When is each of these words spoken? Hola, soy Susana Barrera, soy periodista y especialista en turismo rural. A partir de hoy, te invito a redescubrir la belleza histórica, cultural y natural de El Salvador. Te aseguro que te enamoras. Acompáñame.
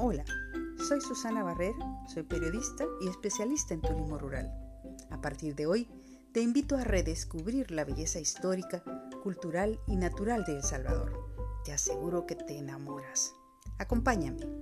Hola, 0.00 0.24
soy 0.86 1.00
Susana 1.00 1.42
Barrera, 1.42 1.76
soy 2.06 2.22
periodista 2.22 2.84
y 3.00 3.08
especialista 3.08 3.74
en 3.74 3.80
turismo 3.80 4.16
rural. 4.16 4.48
A 5.10 5.20
partir 5.20 5.56
de 5.56 5.66
hoy, 5.66 5.88
te 6.32 6.40
invito 6.40 6.76
a 6.76 6.84
redescubrir 6.84 7.72
la 7.72 7.84
belleza 7.84 8.20
histórica, 8.20 8.84
cultural 9.24 9.80
y 9.88 9.96
natural 9.96 10.44
de 10.44 10.52
El 10.52 10.62
Salvador. 10.62 11.18
Te 11.64 11.72
aseguro 11.72 12.26
que 12.26 12.36
te 12.36 12.56
enamoras. 12.56 13.34
Acompáñame. 13.78 14.57